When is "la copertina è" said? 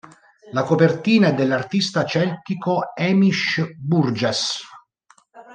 0.53-1.33